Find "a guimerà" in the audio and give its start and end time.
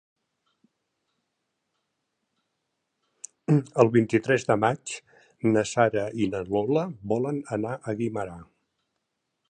7.93-8.39